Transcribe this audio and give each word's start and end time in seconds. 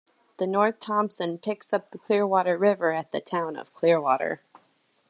The 0.37 0.47
North 0.47 0.79
Thompson 0.79 1.37
picks 1.37 1.71
up 1.71 1.91
the 1.91 1.99
Clearwater 1.99 2.57
River 2.57 2.91
at 2.91 3.11
the 3.11 3.21
town 3.21 3.55
of 3.55 3.71
Clearwater. 3.75 4.41